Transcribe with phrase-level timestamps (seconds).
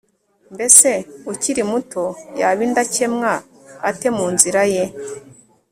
[0.53, 0.89] mbese
[1.33, 2.03] ukiri muto
[2.39, 3.31] yaba indakemwa
[3.89, 4.83] ate mu nzira ye